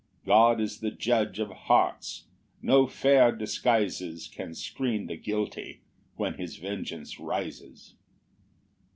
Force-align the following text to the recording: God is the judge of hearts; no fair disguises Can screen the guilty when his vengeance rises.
God 0.25 0.59
is 0.59 0.79
the 0.79 0.89
judge 0.89 1.37
of 1.37 1.51
hearts; 1.51 2.25
no 2.59 2.87
fair 2.87 3.31
disguises 3.31 4.27
Can 4.27 4.55
screen 4.55 5.05
the 5.05 5.15
guilty 5.15 5.81
when 6.15 6.39
his 6.39 6.55
vengeance 6.57 7.19
rises. 7.19 7.93